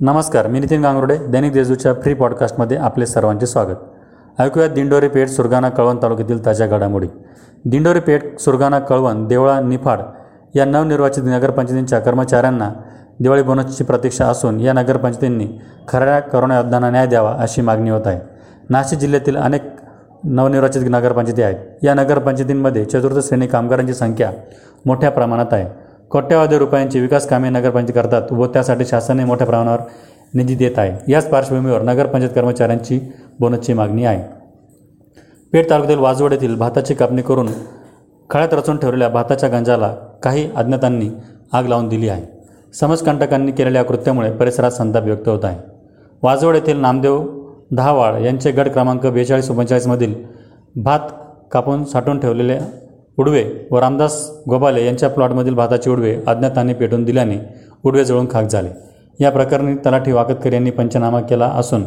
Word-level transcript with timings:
नमस्कार 0.00 0.46
मी 0.46 0.60
नितीन 0.60 0.82
गांगरोडे 0.82 1.16
दैनिक 1.16 1.52
देशदूतच्या 1.52 1.94
फ्री 1.94 2.14
पॉडकास्टमध्ये 2.14 2.76
आपले 2.76 3.06
सर्वांचे 3.06 3.46
स्वागत. 3.46 3.76
ऐकूयात 4.40 4.70
दिंडोरी 4.70 5.08
पेठ 5.08 5.28
सुरगाणा 5.28 5.68
कळवण 5.68 5.96
तालुक्यातील 6.02 6.46
ताज्या 6.46 6.66
घडामोडी. 6.66 7.06
दिंडोरी 7.64 8.00
पेठ 8.00 8.38
सुरगाणा 8.38 8.78
कळवण 8.78 9.26
देवळा 9.26 9.60
निफाड 9.60 9.98
या 10.54 10.64
नवनिर्वाचित 10.64 11.22
नगरपंचायतींच्या 11.26 11.98
कर्मचाऱ्यांना 11.98 12.72
दिवाळी 13.20 13.42
बोनसची 13.42 13.84
प्रतीक्षा 13.84 14.26
असून 14.26 14.60
या 14.60 14.72
नगरपंचायतींनी 14.72 15.48
खऱ्या 15.88 16.20
करोना 16.20 16.56
योद्धांना 16.56 16.90
न्याय 16.90 17.06
द्यावा 17.06 17.36
अशी 17.38 17.62
मागणी 17.62 17.90
होत 17.90 18.06
आहे. 18.06 18.20
नाशिक 18.70 18.98
जिल्ह्यातील 18.98 19.36
अनेक 19.36 19.62
नवनिर्वाचित 20.24 20.82
नगरपंचायती 20.84 21.42
आहेत. 21.42 21.56
या 21.82 21.94
नगरपंचायतींमध्ये 21.94 22.84
चतुर्थ 22.84 23.26
श्रेणी 23.26 23.46
कामगारांची 23.46 23.94
संख्या 23.94 24.30
मोठ्या 24.86 25.10
प्रमाणात 25.10 25.52
आहे. 25.52 25.83
कोट्यवधी 26.14 26.58
रुपयांची 26.58 27.00
विकास 27.00 27.26
कामे 27.28 27.48
नगरपंचायत 27.50 27.94
करतात 27.94 28.32
व 28.32 28.46
त्यासाठी 28.46 28.84
शासनाने 28.84 29.24
मोठ्या 29.24 29.46
प्रमाणावर 29.46 29.78
निधी 30.34 30.54
देत 30.54 30.78
आहे. 30.78 31.12
याच 31.12 31.28
पार्श्वभूमीवर 31.30 31.82
नगरपंचायत 31.82 32.30
कर्मचाऱ्यांची 32.34 32.98
बोनसची 33.40 33.72
मागणी 33.72 34.04
आहे. 34.04 34.22
पेठ 35.52 35.70
तालुक्यातील 35.70 36.02
वाजवड 36.02 36.32
येथील 36.32 36.54
भाताची 36.56 36.94
कापणी 36.94 37.22
करून 37.22 37.48
खळ्यात 38.30 38.54
रचून 38.54 38.76
ठेवलेल्या 38.76 39.08
भाताच्या 39.08 39.48
गंजाला 39.48 39.88
काही 40.22 40.48
अज्ञातांनी 40.56 41.10
आग 41.52 41.66
लावून 41.66 41.88
दिली 41.88 42.08
आहे. 42.08 42.22
समाजकंटकांनी 42.74 43.52
केलेल्या 43.52 43.82
कृत्यामुळे 43.82 44.30
परिसरात 44.30 44.70
संताप 44.70 45.04
व्यक्त 45.04 45.28
होत 45.28 45.44
आहे. 45.44 45.58
वाजवड 46.22 46.54
येथील 46.54 46.80
नामदेव 46.80 47.26
दहावाळ 47.72 48.22
यांचे 48.24 48.52
गट 48.52 48.68
क्रमांक 48.68 49.06
बेचाळीस 49.06 49.50
एकोणचाळीसमधील 49.50 50.14
भात 50.76 51.12
कापून 51.52 51.84
साठवून 51.84 52.20
ठेवलेले 52.20 52.58
उडवे 53.18 53.44
व 53.70 53.78
रामदास 53.78 54.30
गोबाले 54.48 54.84
यांच्या 54.86 55.08
प्लॉटमधील 55.08 55.54
भाताचे 55.54 55.90
उडवे 55.90 56.16
अज्ञातांनी 56.26 56.74
पेटून 56.74 57.04
दिल्याने 57.04 57.36
उडवे 57.84 58.04
जळून 58.04 58.26
खाक 58.30 58.44
झाले. 58.44 58.68
या 59.20 59.30
प्रकरणी 59.30 59.74
तलाठी 59.74 60.12
वाकतकर 60.12 60.52
यांनी 60.52 60.70
पंचनामा 60.70 61.20
केला 61.20 61.46
असून 61.46 61.84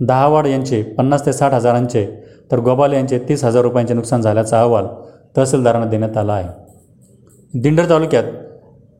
दहावाड 0.00 0.46
यांचे 0.46 0.82
पन्नास 0.82 1.26
ते 1.26 1.32
साठ 1.32 1.54
हजारांचे 1.54 2.06
तर 2.52 2.58
गोबाले 2.58 2.96
यांचे 2.96 3.18
तीस 3.18 3.44
हजार 3.44 3.62
रुपयांचे 3.62 3.94
नुकसान 3.94 4.22
झाल्याचा 4.22 4.60
अहवाल 4.60 4.86
तहसीलदारांना 5.36 5.86
देण्यात 5.86 6.16
आला 6.16 6.32
आहे. 6.32 6.48
दिंडर 7.60 7.88
तालुक्यात 7.90 8.24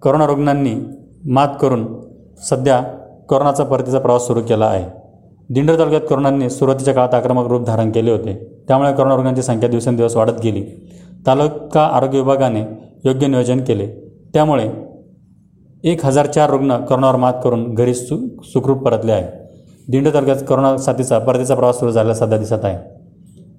करोना 0.02 0.26
रुग्णांनी 0.26 0.74
मात 1.24 1.48
करून 1.60 1.86
सध्या 2.50 2.80
करोनाचा 3.30 3.64
परतीचा 3.64 3.98
प्रवास 3.98 4.26
सुरू 4.26 4.40
केला 4.40 4.66
आहे. 4.66 4.84
दिंडर 5.50 5.78
तालुक्यात 5.78 6.02
करोनांनी 6.10 6.50
सुरुवातीच्या 6.50 6.94
काळात 6.94 7.14
आक्रमक 7.14 7.46
रूप 7.46 7.64
धारण 7.64 7.90
केले 7.90 8.10
होते. 8.10 8.62
त्यामुळे 8.68 8.92
कोरोना 8.92 9.14
रुग्णांची 9.14 9.42
संख्या 9.42 9.68
दिवसेंदिवस 9.68 10.16
वाढत 10.16 10.40
गेली. 10.44 10.64
तालुका 11.26 11.82
आरोग्य 11.86 12.18
विभागाने 12.18 12.60
योग्य 13.04 13.26
नियोजन 13.26 13.60
केले. 13.60 13.86
त्यामुळे 14.34 14.68
एक 15.84 16.04
हजार 16.04 16.26
चार 16.26 16.50
रुग्ण 16.50 16.76
करोनावर 16.80 17.16
मात 17.16 17.32
करून 17.44 17.64
घरी 17.74 17.94
सु 17.94 18.16
सुखरूप 18.44 18.82
परतले 18.84 19.12
आहे 19.12 19.26
दिंड 19.88 20.08
तालुक्यात 20.14 20.42
करोना 20.48 20.76
साथीचा 20.76 21.18
परतीचा 21.18 21.54
प्रवास 21.54 21.78
सुरू 21.78 21.90
झाल्याला 21.90 22.14
सध्या 22.14 22.38
दिसत 22.38 22.64
आहे. 22.64 22.76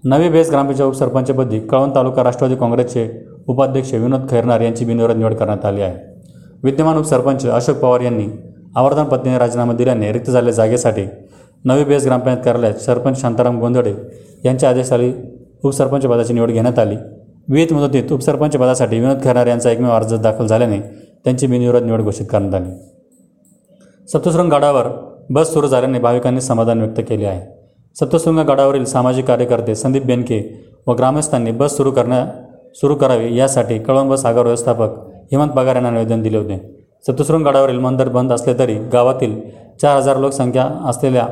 नवी 0.04 0.30
बेस 0.30 0.50
ग्रामपंचायत 0.50 0.90
उपसरपंचपदी 0.90 1.60
कळवण 1.60 1.96
तालुका 1.96 2.24
राष्ट्रवादी 2.24 2.56
काँग्रेसचे 2.56 3.10
उपाध्यक्ष 3.48 3.94
विनोद 3.94 4.30
खैरनार 4.30 4.62
यांची 4.62 4.86
बिनविरोध 4.86 5.18
निवड 5.18 5.34
करण्यात 5.34 5.66
आली 5.66 5.82
आहे. 5.82 5.96
विद्यमान 6.64 6.98
उपसरपंच 6.98 7.46
अशोक 7.46 7.78
पवार 7.78 8.02
यांनी 8.02 8.28
आवर्तन 8.76 9.04
पत्नीने 9.04 9.38
राजीनामा 9.40 9.74
दिल्याने 9.74 10.12
रिक्त 10.14 10.30
झालेल्या 10.30 10.54
जागेसाठी 10.54 11.06
नवी 11.66 11.84
बेस 11.84 12.06
ग्रामपंचायत 12.06 12.44
कार्यालयात 12.46 12.82
सरपंच 12.82 13.22
शांताराम 13.22 13.60
गोंधळे 13.60 13.94
यांच्या 14.46 14.70
आदेशाली 14.70 15.12
उपसरपंच 15.64 16.06
पदाची 16.06 16.34
निवड 16.34 16.52
घेण्यात 16.52 16.80
आली. 16.80 16.96
विहित 17.50 17.72
मुदतीत 17.74 18.12
उपसरपंच 18.12 18.56
पदासाठी 18.56 19.00
विनोद 19.00 19.24
खैरनार 19.24 19.48
यांचा 19.48 19.72
एकमेव 19.72 19.92
अर्ज 19.92 20.14
दाखल 20.14 20.48
झाल्याने 20.48 20.80
त्यांची 21.24 21.48
बिनविरोध 21.48 21.84
निवड 21.84 22.02
घोषित 22.02 22.26
करण्यात 22.32 22.54
आली. 22.54 22.72
सप्तशृंग 24.08 24.52
गडावर 24.52 24.88
बस 25.30 25.54
सुरू 25.54 25.68
झाल्याने 25.68 26.00
भाविकांनी 26.00 26.42
समाधान 26.42 26.82
व्यक्त 26.82 27.02
केले 27.10 27.26
आहे. 27.26 27.42
सप्तशृंग 27.96 28.40
गडावरील 28.40 28.84
सामाजिक 28.86 29.26
कार्यकर्ते 29.26 29.76
संदीप 29.76 30.06
बेनके 30.06 30.42
व 30.88 30.94
ग्रामस्थांनी 30.94 31.52
बस 31.52 31.76
सुरू 31.78 31.92
करण्या 31.92 32.26
सुरू 32.76 32.96
करावी 32.96 33.36
यासाठी 33.38 33.80
कळवण 33.80 34.10
बस 34.10 34.26
आगार 34.26 34.44
व्यवस्थापक 34.44 35.00
हेमंत 35.32 35.50
पगार 35.50 35.76
यांना 35.76 35.92
निवेदन 35.92 36.22
दिले 36.22 36.38
होते. 36.38 36.58
सप्तशृंग 37.08 37.46
गडावरील 37.46 37.80
मंदिर 37.80 38.10
बंद 38.10 38.32
असले 38.32 38.54
तरी 38.60 38.76
गावातील 38.94 39.40
चार 39.82 39.98
हजार 39.98 40.18
लोकसंख्या 40.18 40.64
असलेल्या 40.90 41.28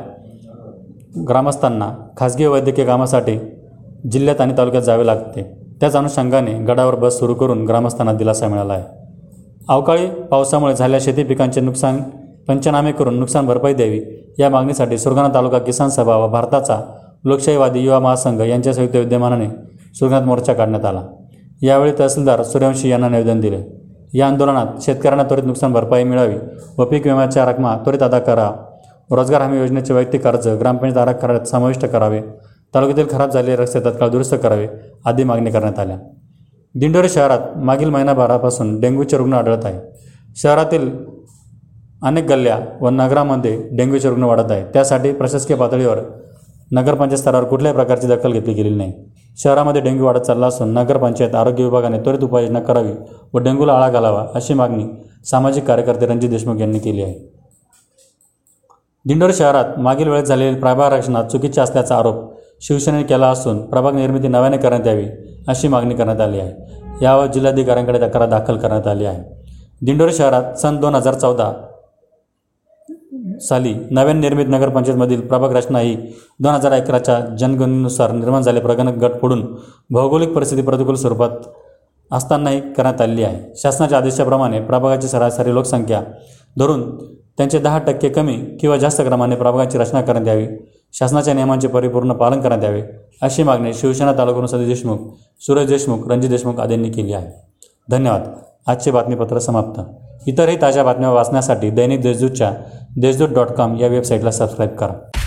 ग्रामस्थांना 1.28 1.92
खाजगी 2.16 2.46
वैद्यकीय 2.46 2.84
कामासाठी 2.84 3.38
जिल्ह्यात 4.12 4.40
आणि 4.40 4.54
तालुक्यात 4.58 4.82
जावे 4.82 5.06
लागते. 5.06 5.57
त्याच 5.80 5.96
अनुषंगाने 5.96 6.54
गडावर 6.54 6.94
बस 6.94 7.18
सुरू 7.18 7.34
करून 7.34 7.64
ग्रामस्थांना 7.64 8.12
दिलासा 8.12 8.48
मिळाला 8.48 8.72
आहे. 8.72 8.84
अवकाळी 9.68 10.06
पावसामुळे 10.06 10.74
झालेल्या 10.74 11.00
शेती 11.02 11.22
पिकांचे 11.22 11.60
नुकसान 11.60 12.02
पंचनामे 12.48 12.92
करून 12.92 13.18
नुकसान 13.18 13.46
भरपाई 13.46 13.74
द्यावी 13.74 14.00
या 14.38 14.50
मागणीसाठी 14.50 14.98
सुरगाणा 14.98 15.28
तालुका 15.34 15.58
किसान 15.58 15.88
सभा 15.88 16.16
व 16.16 16.28
भारताचा 16.28 16.80
लोकशाहीवादी 17.24 17.80
युवा 17.80 17.98
महासंघ 17.98 18.40
यांच्या 18.40 18.74
संयुक्त 18.74 18.96
विद्यमानाने 18.96 19.48
सुरगाणात 19.94 20.26
मोर्चा 20.26 20.52
काढण्यात 20.52 20.84
आला. 20.84 21.02
यावेळी 21.62 21.92
तहसीलदार 21.98 22.42
सूर्यवंशी 22.42 22.88
यांना 22.88 23.08
निवेदन 23.08 23.40
दिले. 23.40 23.62
या 24.14 24.26
आंदोलनात 24.26 24.66
शेतकऱ्यांना 24.82 25.22
त्वरित 25.22 25.44
नुकसान 25.44 25.72
भरपाई 25.72 26.04
मिळावी 26.04 26.34
व 26.78 26.84
पीक 26.84 27.06
विम्याच्या 27.06 27.44
रकमा 27.44 27.76
त्वरित 27.76 28.02
अदा 28.02 28.18
करा. 28.18 28.50
रोजगार 29.10 29.42
हमी 29.42 29.58
योजनेचे 29.58 29.94
वैयक्तिक 29.94 30.26
अर्ज 30.26 30.48
ग्रामपंचायत 30.48 31.08
आराखड्यात 31.08 31.40
समाविष्ट 31.40 31.86
करावे. 31.86 32.20
तालुक्यातील 32.74 33.06
खराब 33.10 33.30
झालेले 33.30 33.56
रस्ते 33.56 33.80
तत्काळ 33.80 34.08
दुरुस्त 34.08 34.34
करावे 34.34 34.66
आदी 35.06 35.24
मागणी 35.24 35.50
करण्यात 35.50 35.78
आल्या. 35.78 35.98
दिंडोरी 36.74 37.08
शहरात 37.08 37.56
मागील 37.56 37.88
महिनाभरापासून 37.90 38.78
डेंग्यूचे 38.80 39.16
रुग्ण 39.16 39.32
आढळत 39.32 39.64
आहे 39.64 39.80
शहरातील 40.36 40.90
अनेक 42.02 42.24
गल्ल्या 42.24 42.58
व 42.80 42.88
नगरामध्ये 42.90 43.56
डेंग्यूचे 43.76 44.08
रुग्ण 44.08 44.22
वाढत 44.22 44.50
आहे 44.50 44.64
त्यासाठी 44.72 45.12
प्रशासकीय 45.12 45.56
पातळीवर 45.56 45.98
नगरपंचायत 46.72 47.18
स्तरावर 47.18 47.44
कुठल्याही 47.44 47.76
प्रकारची 47.76 48.06
दखल 48.06 48.32
घेतली 48.32 48.52
गेली 48.54 48.74
नाही. 48.76 48.92
शहरामध्ये 49.38 49.80
डेंग्यू 49.82 50.04
वाढत 50.06 50.20
चालला 50.20 50.46
असून 50.46 50.72
नगरपंचायत 50.74 51.34
आरोग्य 51.34 51.64
विभागाने 51.64 51.98
त्वरित 51.98 52.24
उपाययोजना 52.24 52.60
करावी 52.60 52.92
व 53.34 53.38
डेंग्यूला 53.38 53.72
आळा 53.72 53.88
घालावा 53.90 54.24
अशी 54.34 54.54
मागणी 54.54 54.86
सामाजिक 55.30 55.64
कार्यकर्ते 55.66 56.06
रणजित 56.06 56.30
देशमुख 56.30 56.60
यांनी 56.60 56.78
केली 56.78 57.02
आहे. 57.02 57.14
दिंडोरी 59.04 59.32
शहरात 59.32 59.78
मागील 59.78 60.08
वेळेत 60.08 60.24
झालेल्या 60.24 60.60
प्रभाग 60.60 60.92
रक्षणात 60.92 61.24
चुकीचे 61.24 61.60
असल्याचा 61.60 61.96
आरोप 61.96 62.24
शिवसेनेने 62.60 63.02
केला 63.02 63.28
असून 63.28 63.58
प्रभाग 63.66 63.94
निर्मिती 63.94 64.28
नव्याने 64.28 64.56
करण्यात 64.56 64.86
यावी 64.86 65.04
अशी 65.48 65.68
मागणी 65.68 65.94
करण्यात 65.94 66.20
आली 66.20 66.40
आहे. 66.40 66.52
यावर 67.02 67.26
जिल्हाधिकाऱ्यांकडे 67.26 67.98
तक्रार 67.98 68.28
दाखल 68.28 68.56
करण्यात 68.56 68.86
आली 68.86 69.04
आहे. 69.04 69.22
दिंडोरी 69.82 70.12
शहरात 70.12 70.58
सन 70.58 70.76
दोन 70.76 70.94
हजार 70.94 71.14
चौदा 71.14 71.52
साली 73.40 73.74
नव्याने 73.90 74.20
निर्मित 74.20 74.46
नगरपंचायतमधील 74.48 75.20
प्रभाग 75.20 75.52
रचना 75.52 75.78
ही 75.78 75.96
दोन 76.40 76.52
हजार 76.54 76.72
अकराच्या 76.72 77.18
जनगणनेनुसार 77.38 78.12
निर्माण 78.12 78.42
झाले. 78.42 78.60
प्रगणक 78.60 78.98
गट 78.98 79.20
फोडून 79.20 79.42
भौगोलिक 79.90 80.32
परिस्थिती 80.32 80.62
प्रतिकूल 80.62 80.94
स्वरूपात 80.94 81.46
असतानाही 82.12 82.60
करण्यात 82.60 83.00
आलेली 83.00 83.22
आहे. 83.22 83.52
शासनाच्या 83.56 83.98
आदेशाप्रमाणे 83.98 84.60
प्रभागाची 84.60 85.08
सरासरी 85.08 85.54
लोकसंख्या 85.54 86.02
धरून 86.58 86.82
त्यांचे 87.36 87.58
दहा 87.58 87.78
टक्के 87.78 88.08
कमी 88.08 88.36
किंवा 88.60 88.76
जास्त 88.76 89.00
क्रमाने 89.00 89.36
प्रभागाची 89.36 89.78
रचना 89.78 90.00
करण्यात 90.00 90.26
यावी. 90.26 90.46
शासनाच्या 90.92 91.34
नियमांचे 91.34 91.68
परिपूर्ण 91.68 92.12
पालन 92.12 92.40
करण्यात 92.40 92.64
यावे 92.64 92.82
अशी 93.22 93.42
मागणी 93.42 93.74
शिवसेना 93.74 94.12
तालुका 94.12 94.46
सतीश 94.46 94.66
देशमुख 94.66 94.98
सुरेश 95.40 95.68
देशमुख 95.68 96.08
रणजित 96.08 96.30
देशमुख 96.30 96.60
आदींनी 96.60 96.90
केली 96.90 97.12
आहे. 97.12 97.26
धन्यवाद. 97.90 98.22
आजचे 98.66 98.90
बातमीपत्र 98.90 99.38
समाप्त. 99.38 99.80
इतरही 100.26 100.56
ताज्या 100.62 100.84
बातम्या 100.84 101.10
वाचण्यासाठी 101.10 101.70
दैनिक 101.70 102.00
देशदूतच्या 102.00 102.52
देशदूत 102.96 103.28
डॉट 103.28 103.46
कॉम 103.46 103.76
या 103.76 103.88
वेबसाईटला 103.88 104.30
सबस्क्राईब 104.30 104.70
करा. 104.70 105.17